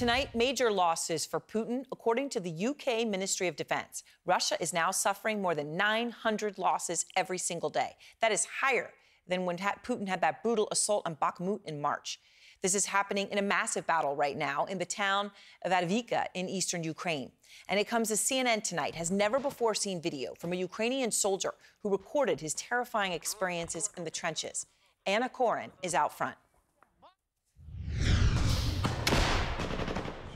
Tonight, 0.00 0.34
major 0.34 0.72
losses 0.72 1.26
for 1.26 1.38
Putin, 1.38 1.84
according 1.92 2.30
to 2.30 2.40
the 2.40 2.68
UK 2.68 3.06
Ministry 3.06 3.48
of 3.48 3.54
Defense. 3.54 4.02
Russia 4.24 4.56
is 4.58 4.72
now 4.72 4.90
suffering 4.90 5.42
more 5.42 5.54
than 5.54 5.76
900 5.76 6.56
losses 6.56 7.04
every 7.16 7.36
single 7.36 7.68
day. 7.68 7.96
That 8.22 8.32
is 8.32 8.46
higher 8.46 8.92
than 9.28 9.44
when 9.44 9.58
Putin 9.58 10.08
had 10.08 10.22
that 10.22 10.42
brutal 10.42 10.68
assault 10.72 11.02
on 11.04 11.16
Bakhmut 11.16 11.60
in 11.66 11.82
March. 11.82 12.18
This 12.62 12.74
is 12.74 12.86
happening 12.86 13.28
in 13.30 13.36
a 13.36 13.42
massive 13.42 13.86
battle 13.86 14.16
right 14.16 14.38
now 14.38 14.64
in 14.64 14.78
the 14.78 14.86
town 14.86 15.32
of 15.66 15.70
Avdiivka 15.70 16.28
in 16.32 16.48
eastern 16.48 16.82
Ukraine. 16.82 17.30
And 17.68 17.78
it 17.78 17.86
comes 17.86 18.10
as 18.10 18.22
CNN 18.22 18.62
tonight 18.62 18.94
has 18.94 19.10
never 19.10 19.38
before 19.38 19.74
seen 19.74 20.00
video 20.00 20.32
from 20.32 20.54
a 20.54 20.56
Ukrainian 20.56 21.10
soldier 21.10 21.52
who 21.82 21.90
recorded 21.90 22.40
his 22.40 22.54
terrifying 22.54 23.12
experiences 23.12 23.90
in 23.98 24.04
the 24.04 24.10
trenches. 24.10 24.64
Anna 25.04 25.28
Coren 25.28 25.72
is 25.82 25.94
out 25.94 26.16
front. 26.16 26.36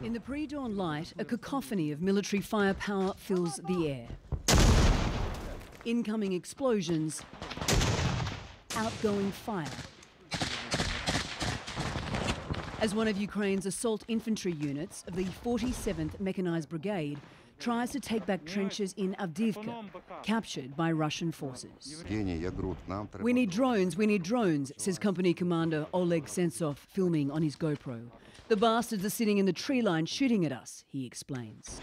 In 0.05 0.12
the 0.12 0.21
pre-dawn 0.21 0.77
light, 0.77 1.14
a 1.18 1.25
cacophony 1.25 1.90
of 1.90 2.03
military 2.03 2.43
firepower 2.43 3.14
fills 3.17 3.57
the 3.67 3.89
air. 3.89 4.07
Incoming 5.86 6.35
explosions, 6.35 7.22
outgoing 8.76 9.32
fire. 9.32 9.64
As 12.82 12.95
one 12.95 13.09
of 13.09 13.17
Ukraine's 13.17 13.64
assault 13.64 14.04
infantry 14.07 14.53
units 14.53 15.04
of 15.09 15.17
the 15.17 15.25
47th 15.25 16.21
Mechanized 16.21 16.68
Brigade 16.68 17.18
tries 17.59 17.90
to 17.93 18.00
take 18.00 18.26
back 18.26 18.45
trenches 18.45 18.93
in 18.98 19.17
Avdiivka, 19.18 19.86
captured 20.23 20.76
by 20.76 20.93
Russian 20.93 21.32
forces. 21.32 22.04
We 23.21 23.32
need 23.32 23.50
drones, 23.50 23.96
we 23.96 24.07
need 24.07 24.23
drones, 24.23 24.71
says 24.76 24.98
company 24.98 25.32
commander 25.32 25.86
Oleg 25.95 26.26
Sentsov, 26.26 26.76
filming 26.76 27.31
on 27.31 27.40
his 27.40 27.57
GoPro. 27.57 28.11
The 28.46 28.57
bastards 28.58 29.03
are 29.07 29.11
sitting 29.11 29.39
in 29.39 29.46
the 29.46 29.54
tree 29.54 29.80
line 29.80 30.04
shooting 30.04 30.44
at 30.44 30.53
us, 30.53 30.84
he 30.86 31.07
explains. 31.07 31.80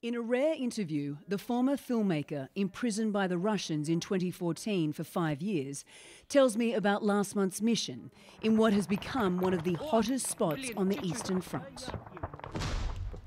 In 0.00 0.14
a 0.14 0.20
rare 0.22 0.54
interview, 0.54 1.18
the 1.28 1.36
former 1.36 1.76
filmmaker, 1.76 2.48
imprisoned 2.54 3.12
by 3.12 3.26
the 3.26 3.36
Russians 3.36 3.90
in 3.90 4.00
2014 4.00 4.94
for 4.94 5.04
five 5.04 5.42
years, 5.42 5.84
tells 6.30 6.56
me 6.56 6.72
about 6.72 7.04
last 7.04 7.36
month's 7.36 7.60
mission 7.60 8.10
in 8.40 8.56
what 8.56 8.72
has 8.72 8.86
become 8.86 9.40
one 9.40 9.52
of 9.52 9.62
the 9.62 9.74
hottest 9.74 10.26
spots 10.26 10.70
on 10.74 10.88
the 10.88 10.98
Eastern 11.04 11.42
Front. 11.42 11.90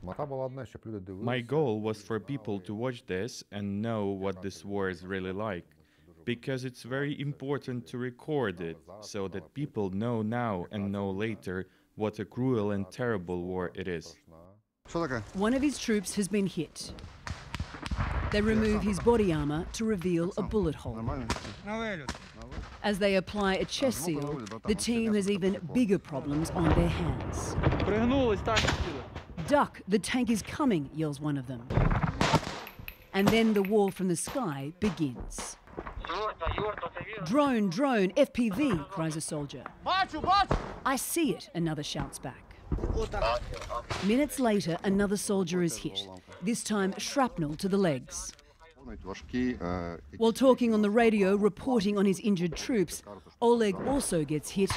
My 0.02 1.42
goal 1.42 1.80
was 1.80 2.02
for 2.02 2.20
people 2.20 2.60
to 2.62 2.74
watch 2.74 3.06
this 3.06 3.44
and 3.52 3.84
know 3.84 4.08
what 4.08 4.42
this 4.42 4.66
war 4.66 4.90
is 4.90 5.06
really 5.06 5.32
like 5.32 5.66
because 6.26 6.66
it's 6.66 6.84
very 6.84 7.20
important 7.20 7.88
to 7.88 7.98
record 7.98 8.62
it 8.62 8.78
so 9.02 9.28
that 9.28 9.54
people 9.54 9.90
know 9.90 10.22
now 10.22 10.66
and 10.72 10.92
know 10.92 11.10
later 11.10 11.68
what 11.96 12.20
a 12.20 12.26
cruel 12.26 12.72
and 12.72 12.90
terrible 12.92 13.44
war 13.44 13.72
it 13.76 13.88
is. 13.88 14.16
One 15.34 15.54
of 15.54 15.62
his 15.62 15.80
troops 15.80 16.16
has 16.16 16.28
been 16.28 16.48
hit. 16.48 16.94
They 18.32 18.42
remove 18.42 18.82
his 18.82 19.00
body 19.00 19.34
armor 19.34 19.66
to 19.74 19.86
reveal 19.86 20.32
a 20.38 20.42
bullet 20.42 20.76
hole. 20.76 21.00
As 22.84 22.98
they 22.98 23.16
apply 23.16 23.56
a 23.56 23.66
chest 23.66 24.06
seal, 24.06 24.42
the 24.66 24.76
team 24.76 25.14
has 25.14 25.30
even 25.30 25.58
bigger 25.74 26.00
problems 26.00 26.50
on 26.52 26.70
their 26.70 26.88
hands. 26.88 27.56
Duck, 29.48 29.82
the 29.88 30.00
tank 30.00 30.30
is 30.30 30.42
coming, 30.42 30.90
yells 30.94 31.20
one 31.20 31.38
of 31.38 31.48
them. 31.48 31.68
And 33.14 33.28
then 33.28 33.54
the 33.54 33.64
war 33.64 33.92
from 33.92 34.08
the 34.08 34.16
sky 34.16 34.72
begins. 34.80 35.58
Drone, 37.26 37.70
drone, 37.70 38.12
FPV, 38.12 38.90
cries 38.90 39.16
a 39.16 39.22
soldier. 39.22 39.64
I 40.86 40.96
see 40.96 41.32
it, 41.32 41.50
another 41.54 41.84
shouts 41.84 42.20
back. 42.20 42.56
Minutes 44.06 44.40
later, 44.40 44.78
another 44.84 45.18
soldier 45.18 45.62
is 45.62 45.78
hit, 45.78 46.08
this 46.42 46.64
time 46.64 46.94
shrapnel 46.98 47.56
to 47.56 47.68
the 47.68 47.78
legs. 47.78 48.34
While 50.18 50.34
talking 50.34 50.74
on 50.74 50.82
the 50.82 50.90
radio, 50.90 51.36
reporting 51.36 51.98
on 51.98 52.06
his 52.06 52.20
injured 52.20 52.56
troops, 52.56 53.04
Oleg 53.42 53.76
also 53.88 54.24
gets 54.24 54.52
hit, 54.52 54.72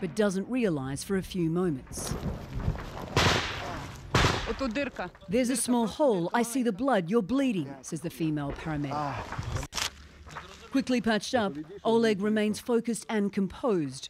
but 0.00 0.14
doesn't 0.14 0.48
realise 0.48 1.02
for 1.02 1.16
a 1.16 1.22
few 1.22 1.50
moments. 1.50 2.14
There's 5.28 5.50
a 5.50 5.56
small 5.56 5.86
hole. 5.86 6.30
I 6.34 6.42
see 6.42 6.62
the 6.62 6.72
blood. 6.72 7.08
You're 7.08 7.22
bleeding, 7.22 7.74
says 7.82 8.00
the 8.00 8.10
female 8.10 8.52
paramedic. 8.52 9.59
Quickly 10.70 11.00
patched 11.00 11.34
up, 11.34 11.54
Oleg 11.84 12.20
remains 12.20 12.60
focused 12.60 13.04
and 13.08 13.32
composed 13.32 14.08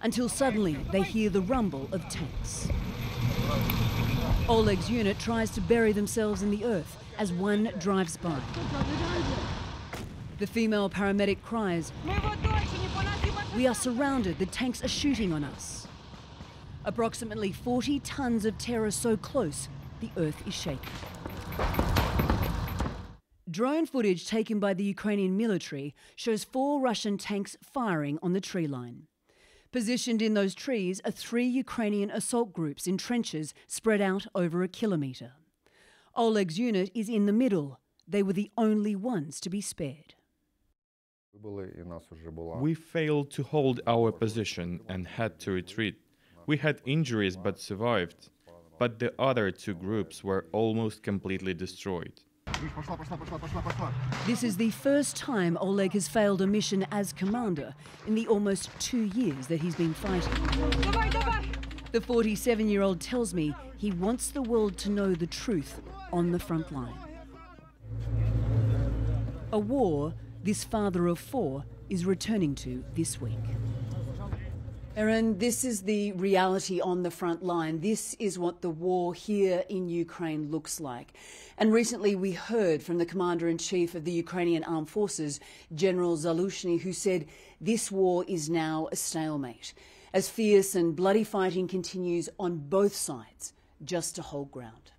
until 0.00 0.26
suddenly 0.26 0.78
they 0.90 1.02
hear 1.02 1.28
the 1.28 1.42
rumble 1.42 1.86
of 1.92 2.08
tanks. 2.08 2.68
Oleg's 4.48 4.90
unit 4.90 5.18
tries 5.18 5.50
to 5.50 5.60
bury 5.60 5.92
themselves 5.92 6.42
in 6.42 6.50
the 6.50 6.64
earth 6.64 6.96
as 7.18 7.30
one 7.30 7.70
drives 7.78 8.16
by. 8.16 8.40
The 10.38 10.46
female 10.46 10.88
paramedic 10.88 11.42
cries, 11.42 11.92
We 13.54 13.66
are 13.66 13.74
surrounded, 13.74 14.38
the 14.38 14.46
tanks 14.46 14.82
are 14.82 14.88
shooting 14.88 15.30
on 15.30 15.44
us. 15.44 15.86
Approximately 16.86 17.52
40 17.52 18.00
tons 18.00 18.46
of 18.46 18.56
terror 18.56 18.90
so 18.90 19.16
close, 19.18 19.68
the 20.00 20.10
earth 20.16 20.42
is 20.46 20.54
shaking. 20.54 20.90
Drone 23.52 23.84
footage 23.84 24.26
taken 24.26 24.58
by 24.60 24.72
the 24.72 24.84
Ukrainian 24.84 25.36
military 25.36 25.94
shows 26.16 26.42
four 26.42 26.80
Russian 26.80 27.18
tanks 27.18 27.54
firing 27.62 28.18
on 28.22 28.32
the 28.32 28.40
tree 28.40 28.66
line. 28.66 29.08
Positioned 29.70 30.22
in 30.22 30.32
those 30.32 30.54
trees 30.54 31.02
are 31.04 31.10
three 31.10 31.44
Ukrainian 31.44 32.10
assault 32.10 32.54
groups 32.54 32.86
in 32.86 32.96
trenches 32.96 33.52
spread 33.66 34.00
out 34.00 34.26
over 34.34 34.62
a 34.62 34.68
kilometre. 34.68 35.32
Oleg's 36.14 36.58
unit 36.58 36.90
is 36.94 37.10
in 37.10 37.26
the 37.26 37.38
middle. 37.44 37.78
They 38.08 38.22
were 38.22 38.32
the 38.32 38.50
only 38.56 38.96
ones 38.96 39.38
to 39.40 39.50
be 39.50 39.60
spared. 39.60 40.14
We 42.58 42.72
failed 42.72 43.30
to 43.32 43.42
hold 43.42 43.80
our 43.86 44.12
position 44.12 44.80
and 44.88 45.06
had 45.06 45.38
to 45.40 45.50
retreat. 45.50 45.96
We 46.46 46.56
had 46.56 46.80
injuries 46.86 47.36
but 47.36 47.60
survived, 47.60 48.30
but 48.78 48.98
the 48.98 49.12
other 49.18 49.50
two 49.50 49.74
groups 49.74 50.24
were 50.24 50.46
almost 50.52 51.02
completely 51.02 51.52
destroyed. 51.52 52.22
This 54.26 54.42
is 54.42 54.56
the 54.56 54.70
first 54.70 55.16
time 55.16 55.56
Oleg 55.60 55.92
has 55.92 56.08
failed 56.08 56.42
a 56.42 56.46
mission 56.46 56.86
as 56.92 57.12
commander 57.12 57.74
in 58.06 58.14
the 58.14 58.26
almost 58.28 58.70
two 58.78 59.04
years 59.14 59.46
that 59.48 59.60
he's 59.60 59.74
been 59.74 59.94
fighting. 59.94 60.32
The 61.92 62.00
47 62.00 62.68
year 62.68 62.82
old 62.82 63.00
tells 63.00 63.34
me 63.34 63.54
he 63.76 63.90
wants 63.90 64.30
the 64.30 64.42
world 64.42 64.78
to 64.78 64.90
know 64.90 65.14
the 65.14 65.26
truth 65.26 65.80
on 66.12 66.32
the 66.32 66.38
front 66.38 66.72
line. 66.72 66.94
A 69.52 69.58
war 69.58 70.14
this 70.42 70.64
father 70.64 71.06
of 71.06 71.18
four 71.18 71.64
is 71.88 72.04
returning 72.04 72.54
to 72.56 72.84
this 72.94 73.20
week. 73.20 73.38
Erin, 74.94 75.38
this 75.38 75.64
is 75.64 75.82
the 75.82 76.12
reality 76.12 76.78
on 76.78 77.02
the 77.02 77.10
front 77.10 77.42
line. 77.42 77.80
This 77.80 78.12
is 78.18 78.38
what 78.38 78.60
the 78.60 78.68
war 78.68 79.14
here 79.14 79.64
in 79.70 79.88
Ukraine 79.88 80.50
looks 80.50 80.80
like. 80.80 81.14
And 81.56 81.72
recently 81.72 82.14
we 82.14 82.32
heard 82.32 82.82
from 82.82 82.98
the 82.98 83.06
Commander 83.06 83.48
in 83.48 83.56
Chief 83.56 83.94
of 83.94 84.04
the 84.04 84.12
Ukrainian 84.12 84.64
Armed 84.64 84.90
Forces, 84.90 85.40
General 85.74 86.18
Zaluzhny, 86.18 86.82
who 86.82 86.92
said 86.92 87.26
this 87.58 87.90
war 87.90 88.26
is 88.28 88.50
now 88.50 88.88
a 88.92 88.96
stalemate 88.96 89.72
as 90.12 90.28
fierce 90.28 90.74
and 90.74 90.94
bloody 90.94 91.24
fighting 91.24 91.66
continues 91.66 92.28
on 92.38 92.58
both 92.58 92.94
sides 92.94 93.54
just 93.82 94.14
to 94.16 94.22
hold 94.22 94.50
ground. 94.50 94.92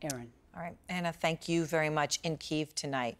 Erin. 0.00 0.30
All 0.56 0.62
right, 0.62 0.76
Anna, 0.88 1.12
thank 1.12 1.48
you 1.48 1.66
very 1.66 1.90
much 1.90 2.20
in 2.22 2.36
Kiev 2.38 2.74
tonight. 2.74 3.18